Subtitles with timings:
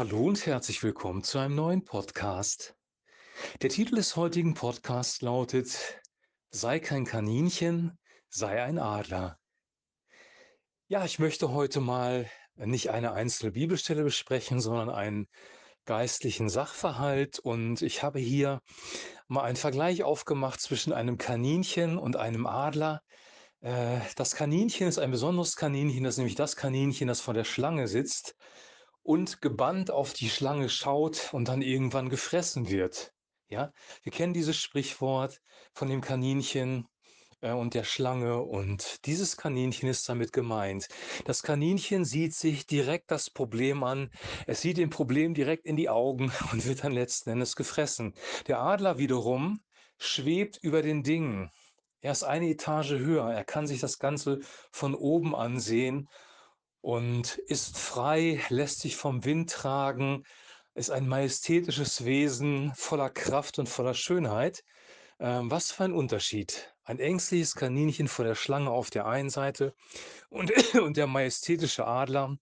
[0.00, 2.74] Hallo und herzlich willkommen zu einem neuen Podcast.
[3.60, 6.00] Der Titel des heutigen Podcasts lautet
[6.48, 7.98] Sei kein Kaninchen,
[8.30, 9.36] sei ein Adler.
[10.88, 15.26] Ja, ich möchte heute mal nicht eine einzelne Bibelstelle besprechen, sondern einen
[15.84, 17.38] geistlichen Sachverhalt.
[17.38, 18.62] Und ich habe hier
[19.28, 23.02] mal einen Vergleich aufgemacht zwischen einem Kaninchen und einem Adler.
[23.60, 27.44] Äh, das Kaninchen ist ein besonderes Kaninchen, das ist nämlich das Kaninchen, das vor der
[27.44, 28.34] Schlange sitzt
[29.10, 33.12] und gebannt auf die Schlange schaut und dann irgendwann gefressen wird.
[33.48, 33.72] Ja,
[34.04, 35.40] wir kennen dieses Sprichwort
[35.72, 36.86] von dem Kaninchen
[37.40, 40.86] äh, und der Schlange und dieses Kaninchen ist damit gemeint.
[41.24, 44.10] Das Kaninchen sieht sich direkt das Problem an,
[44.46, 48.14] es sieht dem Problem direkt in die Augen und wird dann letzten Endes gefressen.
[48.46, 49.60] Der Adler wiederum
[49.98, 51.50] schwebt über den Dingen.
[52.00, 54.38] Er ist eine Etage höher, er kann sich das Ganze
[54.70, 56.08] von oben ansehen
[56.80, 60.24] und ist frei, lässt sich vom Wind tragen,
[60.74, 64.62] ist ein majestätisches Wesen voller Kraft und voller Schönheit.
[65.18, 66.74] Ähm, was für ein Unterschied.
[66.82, 69.74] Ein ängstliches Kaninchen vor der Schlange auf der einen Seite
[70.30, 70.50] und,
[70.80, 72.38] und der majestätische Adler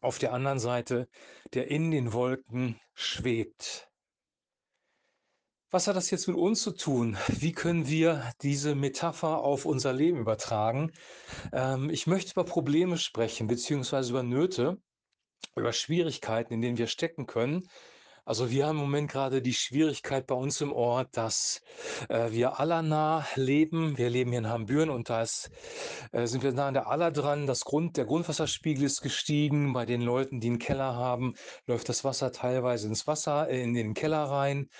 [0.00, 1.08] auf der anderen Seite,
[1.54, 3.88] der in den Wolken schwebt.
[5.76, 7.18] Was hat das jetzt mit uns zu tun?
[7.28, 10.90] Wie können wir diese Metapher auf unser Leben übertragen?
[11.52, 14.78] Ähm, ich möchte über Probleme sprechen, beziehungsweise über Nöte,
[15.54, 17.68] über Schwierigkeiten, in denen wir stecken können.
[18.24, 21.60] Also wir haben im Moment gerade die Schwierigkeit bei uns im Ort, dass
[22.08, 23.98] äh, wir Allernah leben.
[23.98, 25.50] Wir leben hier in Hambüren und da ist,
[26.10, 27.46] äh, sind wir nah an der Aller dran.
[27.46, 29.74] Das Grund, der Grundwasserspiegel ist gestiegen.
[29.74, 31.34] Bei den Leuten, die einen Keller haben,
[31.66, 34.70] läuft das Wasser teilweise ins Wasser, äh, in den Keller rein.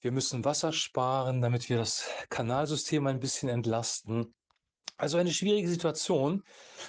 [0.00, 4.34] Wir müssen Wasser sparen, damit wir das Kanalsystem ein bisschen entlasten.
[4.96, 6.42] Also eine schwierige Situation.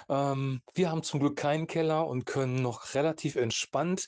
[0.09, 4.07] Ähm, wir haben zum Glück keinen Keller und können noch relativ entspannt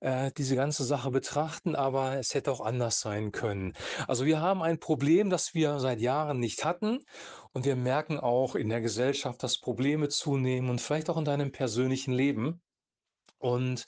[0.00, 3.72] äh, diese ganze Sache betrachten, aber es hätte auch anders sein können.
[4.06, 7.04] Also wir haben ein Problem, das wir seit Jahren nicht hatten
[7.52, 11.52] und wir merken auch in der Gesellschaft, dass Probleme zunehmen und vielleicht auch in deinem
[11.52, 12.60] persönlichen Leben.
[13.46, 13.84] Und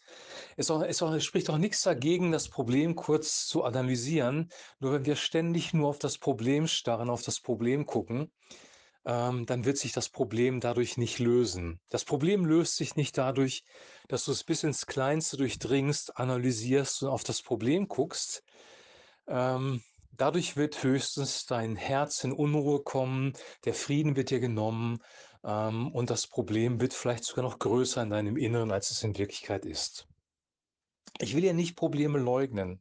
[0.56, 4.50] es, auch, es, auch, es spricht auch nichts dagegen, das Problem kurz zu analysieren.
[4.78, 8.30] Nur wenn wir ständig nur auf das Problem starren, auf das Problem gucken,
[9.04, 11.80] ähm, dann wird sich das Problem dadurch nicht lösen.
[11.88, 13.64] Das Problem löst sich nicht dadurch,
[14.06, 18.44] dass du es bis ins Kleinste durchdringst, analysierst und auf das Problem guckst.
[19.26, 19.82] Ähm,
[20.12, 23.32] dadurch wird höchstens dein Herz in Unruhe kommen,
[23.64, 25.00] der Frieden wird dir genommen
[25.44, 29.16] ähm, und das Problem wird vielleicht sogar noch größer in deinem Inneren, als es in
[29.16, 30.08] Wirklichkeit ist.
[31.20, 32.80] Ich will ja nicht Probleme leugnen.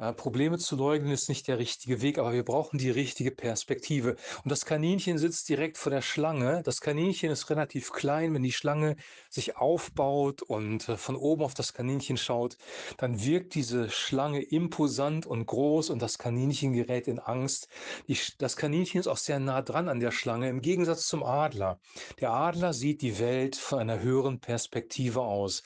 [0.00, 4.16] Äh, Probleme zu leugnen ist nicht der richtige Weg, aber wir brauchen die richtige Perspektive.
[4.42, 6.62] Und das Kaninchen sitzt direkt vor der Schlange.
[6.64, 8.32] Das Kaninchen ist relativ klein.
[8.32, 8.96] Wenn die Schlange
[9.28, 12.56] sich aufbaut und äh, von oben auf das Kaninchen schaut,
[12.96, 17.68] dann wirkt diese Schlange imposant und groß und das Kaninchen gerät in Angst.
[18.08, 21.78] Die, das Kaninchen ist auch sehr nah dran an der Schlange, im Gegensatz zum Adler.
[22.20, 25.62] Der Adler sieht die Welt von einer höheren Perspektive aus.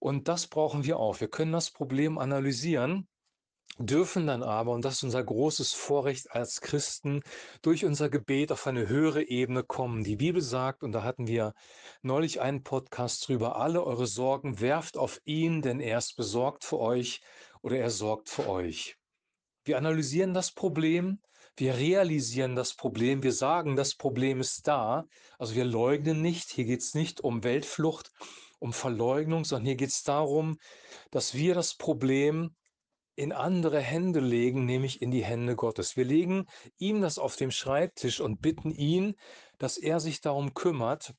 [0.00, 1.20] Und das brauchen wir auch.
[1.20, 3.06] Wir können das Problem analysieren
[3.86, 7.22] dürfen dann aber, und das ist unser großes Vorrecht als Christen,
[7.62, 10.04] durch unser Gebet auf eine höhere Ebene kommen.
[10.04, 11.54] Die Bibel sagt, und da hatten wir
[12.02, 16.78] neulich einen Podcast drüber, alle eure Sorgen werft auf ihn, denn er ist besorgt für
[16.78, 17.20] euch
[17.62, 18.96] oder er sorgt für euch.
[19.64, 21.20] Wir analysieren das Problem,
[21.56, 25.04] wir realisieren das Problem, wir sagen, das Problem ist da.
[25.38, 28.10] Also wir leugnen nicht, hier geht es nicht um Weltflucht,
[28.58, 30.58] um Verleugnung, sondern hier geht es darum,
[31.10, 32.54] dass wir das Problem
[33.16, 35.96] in andere Hände legen, nämlich in die Hände Gottes.
[35.96, 36.46] Wir legen
[36.78, 39.14] ihm das auf dem Schreibtisch und bitten ihn,
[39.58, 41.14] dass er sich darum kümmert.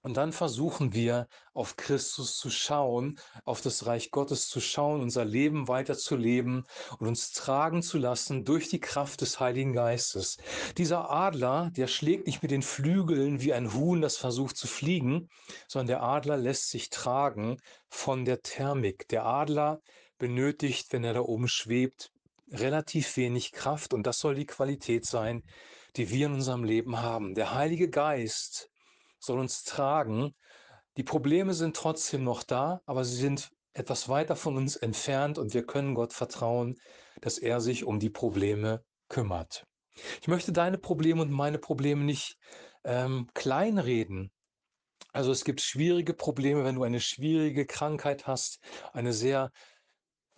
[0.00, 5.24] Und dann versuchen wir auf Christus zu schauen, auf das Reich Gottes zu schauen, unser
[5.24, 6.64] Leben weiterzuleben
[6.98, 10.38] und uns tragen zu lassen durch die Kraft des Heiligen Geistes.
[10.76, 15.28] Dieser Adler, der schlägt nicht mit den Flügeln wie ein Huhn, das versucht zu fliegen,
[15.66, 19.08] sondern der Adler lässt sich tragen von der Thermik.
[19.08, 19.82] Der Adler
[20.18, 22.10] benötigt, wenn er da oben schwebt,
[22.50, 25.42] relativ wenig Kraft und das soll die Qualität sein,
[25.96, 27.34] die wir in unserem Leben haben.
[27.34, 28.70] Der Heilige Geist
[29.18, 30.34] soll uns tragen.
[30.96, 35.54] Die Probleme sind trotzdem noch da, aber sie sind etwas weiter von uns entfernt und
[35.54, 36.76] wir können Gott vertrauen,
[37.20, 39.64] dass er sich um die Probleme kümmert.
[40.20, 42.36] Ich möchte deine Probleme und meine Probleme nicht
[42.84, 44.30] ähm, kleinreden.
[45.12, 48.60] Also es gibt schwierige Probleme, wenn du eine schwierige Krankheit hast,
[48.92, 49.50] eine sehr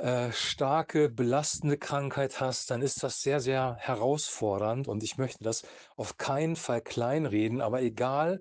[0.00, 5.62] äh, starke, belastende Krankheit hast, dann ist das sehr, sehr herausfordernd und ich möchte das
[5.96, 8.40] auf keinen Fall kleinreden, aber egal,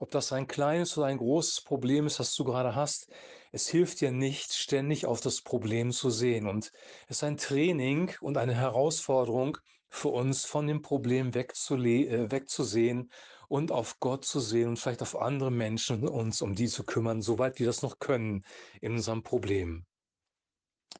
[0.00, 3.08] Ob das ein kleines oder ein großes Problem ist, das du gerade hast,
[3.52, 6.46] es hilft dir nicht, ständig auf das Problem zu sehen.
[6.46, 6.72] Und
[7.08, 9.58] es ist ein Training und eine Herausforderung
[9.90, 13.10] für uns, von dem Problem äh, wegzusehen
[13.48, 17.22] und auf Gott zu sehen und vielleicht auf andere Menschen uns um die zu kümmern,
[17.22, 18.44] soweit wir das noch können
[18.80, 19.87] in unserem Problem.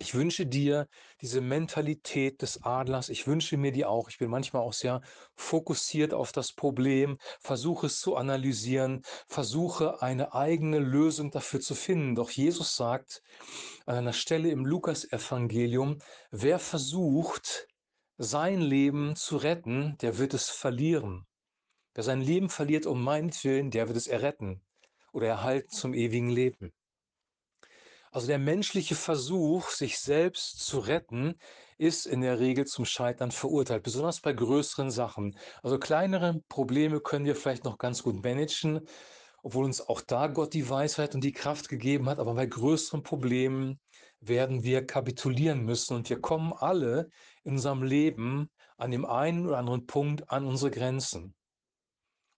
[0.01, 0.87] Ich wünsche dir
[1.21, 3.09] diese Mentalität des Adlers.
[3.09, 4.09] Ich wünsche mir die auch.
[4.09, 5.01] Ich bin manchmal auch sehr
[5.35, 12.15] fokussiert auf das Problem, versuche es zu analysieren, versuche eine eigene Lösung dafür zu finden.
[12.15, 13.23] Doch Jesus sagt
[13.87, 15.99] an einer Stelle im Lukasevangelium,
[16.31, 17.67] wer versucht,
[18.19, 21.27] sein Leben zu retten, der wird es verlieren.
[21.95, 24.63] Wer sein Leben verliert um meinetwillen, der wird es erretten
[25.13, 26.73] oder erhalten zum ewigen Leben.
[28.11, 31.35] Also der menschliche Versuch, sich selbst zu retten,
[31.77, 35.37] ist in der Regel zum Scheitern verurteilt, besonders bei größeren Sachen.
[35.63, 38.81] Also kleinere Probleme können wir vielleicht noch ganz gut managen,
[39.43, 42.19] obwohl uns auch da Gott die Weisheit und die Kraft gegeben hat.
[42.19, 43.79] Aber bei größeren Problemen
[44.21, 47.09] werden wir kapitulieren müssen und wir kommen alle
[47.45, 51.35] in unserem Leben an dem einen oder anderen Punkt an unsere Grenzen.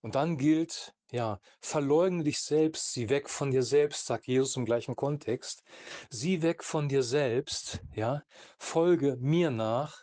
[0.01, 4.65] Und dann gilt, ja, verleugne dich selbst, sieh weg von dir selbst, sagt Jesus im
[4.65, 5.63] gleichen Kontext.
[6.09, 8.23] Sieh weg von dir selbst, ja,
[8.57, 9.99] folge mir nach.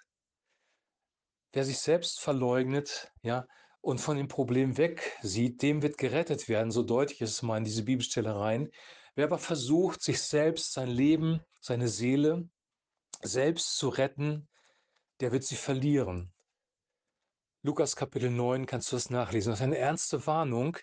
[1.52, 3.46] Wer sich selbst verleugnet, ja,
[3.80, 6.70] und von dem Problem weg sieht, dem wird gerettet werden.
[6.70, 8.70] So deutlich ist es mal in diese Bibelstelle rein.
[9.14, 12.48] Wer aber versucht, sich selbst, sein Leben, seine Seele
[13.22, 14.48] selbst zu retten,
[15.20, 16.32] der wird sie verlieren.
[17.62, 19.50] Lukas Kapitel 9 kannst du das nachlesen.
[19.50, 20.76] Das ist eine ernste Warnung.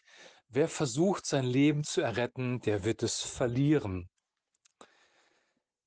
[0.50, 4.10] Wer versucht, sein Leben zu erretten, der wird es verlieren.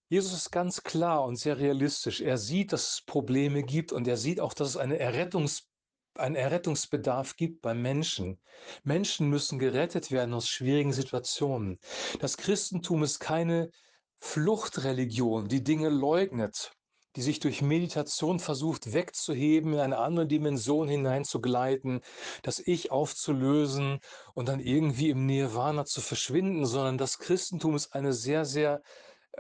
[0.08, 2.22] Jesus ist ganz klar und sehr realistisch.
[2.22, 5.68] Er sieht, dass es Probleme gibt und er sieht auch, dass es eine Errettungs
[6.14, 8.40] einen Errettungsbedarf gibt beim Menschen.
[8.82, 11.78] Menschen müssen gerettet werden aus schwierigen Situationen.
[12.18, 13.70] Das Christentum ist keine
[14.18, 16.72] Fluchtreligion, die Dinge leugnet
[17.16, 22.00] die sich durch Meditation versucht wegzuheben, in eine andere Dimension hineinzugleiten,
[22.42, 24.00] das Ich aufzulösen
[24.34, 28.82] und dann irgendwie im Nirvana zu verschwinden, sondern das Christentum ist eine sehr, sehr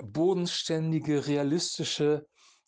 [0.02, 2.26] bodenständige, realistische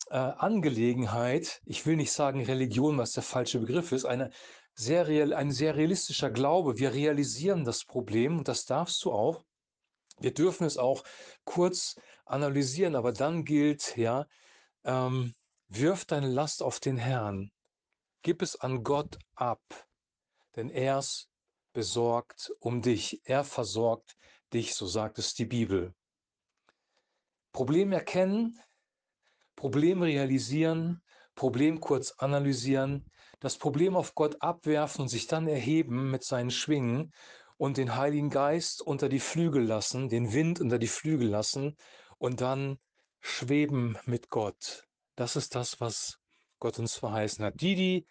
[0.09, 1.61] äh, Angelegenheit.
[1.65, 4.31] Ich will nicht sagen Religion, was der falsche Begriff ist, eine
[4.73, 6.77] sehr real, ein sehr realistischer Glaube.
[6.77, 9.43] Wir realisieren das Problem und das darfst du auch.
[10.19, 11.03] Wir dürfen es auch
[11.43, 11.95] kurz
[12.25, 14.25] analysieren, aber dann gilt, ja,
[14.83, 15.33] ähm,
[15.67, 17.51] wirf deine Last auf den Herrn,
[18.21, 19.61] gib es an Gott ab,
[20.55, 21.31] denn er ist
[21.73, 24.17] besorgt um dich, er versorgt
[24.53, 25.93] dich, so sagt es die Bibel.
[27.53, 28.59] Problem erkennen,
[29.55, 31.01] Problem realisieren,
[31.35, 33.05] Problem kurz analysieren,
[33.39, 37.13] das Problem auf Gott abwerfen und sich dann erheben mit seinen Schwingen
[37.57, 41.75] und den Heiligen Geist unter die Flügel lassen, den Wind unter die Flügel lassen
[42.17, 42.79] und dann
[43.21, 44.87] schweben mit Gott.
[45.15, 46.17] Das ist das, was
[46.59, 47.61] Gott uns verheißen hat.
[47.61, 48.07] Die, die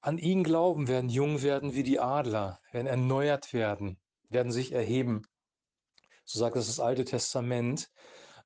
[0.00, 5.22] an ihn glauben, werden jung werden wie die Adler, werden erneuert werden, werden sich erheben.
[6.24, 7.88] So sagt es das Alte Testament.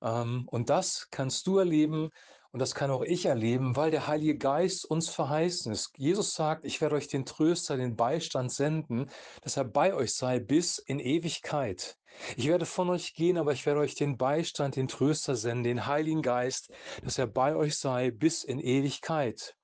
[0.02, 2.10] Ähm, und das kannst du erleben,
[2.52, 5.92] und das kann auch ich erleben, weil der Heilige Geist uns verheißen ist.
[5.96, 9.10] Jesus sagt, ich werde euch den Tröster, den Beistand senden,
[9.42, 11.96] dass er bei euch sei bis in Ewigkeit.
[12.36, 15.86] Ich werde von euch gehen, aber ich werde euch den Beistand, den Tröster senden, den
[15.86, 16.70] Heiligen Geist,
[17.02, 19.54] dass er bei euch sei bis in Ewigkeit.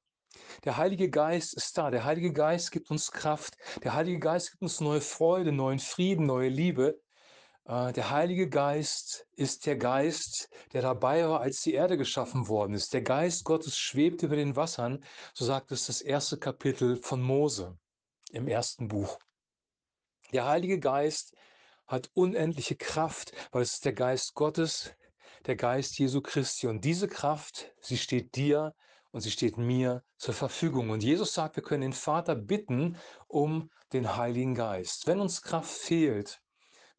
[0.64, 1.90] Der Heilige Geist ist da.
[1.90, 3.56] Der Heilige Geist gibt uns Kraft.
[3.84, 7.00] Der Heilige Geist gibt uns neue Freude, neuen Frieden, neue Liebe.
[7.64, 12.74] Äh, der Heilige Geist ist der Geist, der dabei war, als die Erde geschaffen worden
[12.74, 12.92] ist.
[12.92, 15.04] Der Geist Gottes schwebt über den Wassern,
[15.34, 17.78] so sagt es das erste Kapitel von Mose
[18.32, 19.18] im ersten Buch.
[20.32, 21.34] Der Heilige Geist
[21.86, 24.94] hat unendliche Kraft, weil es ist der Geist Gottes,
[25.46, 26.66] der Geist Jesu Christi.
[26.66, 28.74] Und diese Kraft, sie steht dir
[29.10, 30.90] und sie steht mir zur Verfügung.
[30.90, 32.96] Und Jesus sagt, wir können den Vater bitten
[33.28, 35.06] um den Heiligen Geist.
[35.06, 36.41] Wenn uns Kraft fehlt,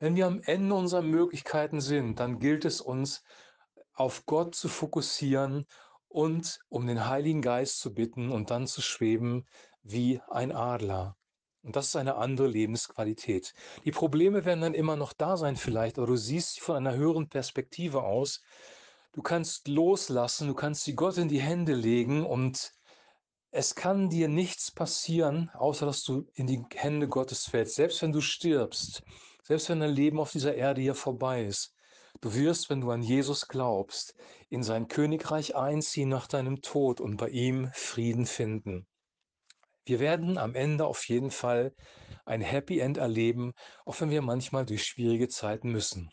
[0.04, 3.24] wenn wir am Ende unserer Möglichkeiten sind, dann gilt es uns,
[3.94, 5.66] auf Gott zu fokussieren
[6.10, 9.46] und um den Heiligen Geist zu bitten und dann zu schweben
[9.82, 11.16] wie ein Adler.
[11.62, 13.54] Und das ist eine andere Lebensqualität.
[13.86, 16.96] Die Probleme werden dann immer noch da sein vielleicht, aber du siehst sie von einer
[16.96, 18.42] höheren Perspektive aus.
[19.14, 22.74] Du kannst loslassen, du kannst sie Gott in die Hände legen und
[23.52, 27.76] es kann dir nichts passieren, außer dass du in die Hände Gottes fällst.
[27.76, 29.02] Selbst wenn du stirbst,
[29.44, 31.74] selbst wenn dein Leben auf dieser Erde hier vorbei ist,
[32.22, 34.16] du wirst, wenn du an Jesus glaubst,
[34.50, 38.88] in sein Königreich einziehen nach deinem Tod und bei ihm Frieden finden.
[39.86, 41.76] Wir werden am Ende auf jeden Fall
[42.26, 43.52] ein Happy End erleben,
[43.86, 46.10] auch wenn wir manchmal durch schwierige Zeiten müssen.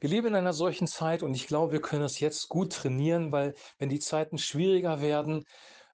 [0.00, 3.32] Wir leben in einer solchen Zeit und ich glaube, wir können das jetzt gut trainieren,
[3.32, 5.44] weil wenn die Zeiten schwieriger werden,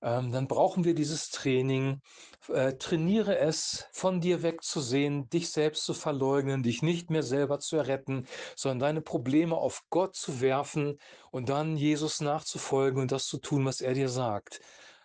[0.06, 2.00] ähm, dann brauchen wir dieses Training.
[2.48, 7.76] Äh, trainiere es, von dir wegzusehen, dich selbst zu verleugnen, dich nicht mehr selber zu
[7.76, 10.98] erretten, sondern deine Probleme auf Gott zu werfen
[11.32, 14.60] und dann Jesus nachzufolgen und das zu tun, was er dir sagt.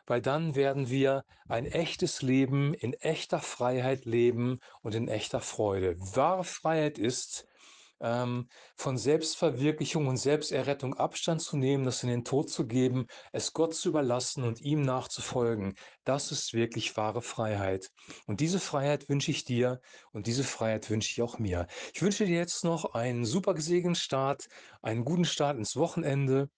[0.05, 5.95] Weil dann werden wir ein echtes Leben in echter Freiheit leben und in echter Freude.
[5.97, 7.47] Wahre Freiheit ist,
[8.01, 13.53] ähm, von Selbstverwirklichung und Selbsterrettung Abstand zu nehmen, das in den Tod zu geben, es
[13.53, 15.75] Gott zu überlassen und ihm nachzufolgen.
[16.03, 17.89] Das ist wirklich wahre Freiheit.
[18.27, 19.79] Und diese Freiheit wünsche ich dir
[20.11, 21.67] und diese Freiheit wünsche ich auch mir.
[21.93, 24.47] Ich wünsche dir jetzt noch einen super gesegneten Start,
[24.81, 26.49] einen guten Start ins Wochenende.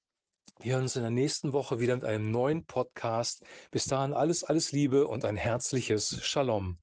[0.59, 3.43] Wir hören uns in der nächsten Woche wieder mit einem neuen Podcast.
[3.71, 6.77] Bis dahin alles, alles Liebe und ein herzliches Shalom.